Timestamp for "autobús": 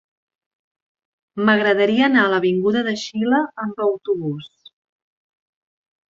3.89-4.49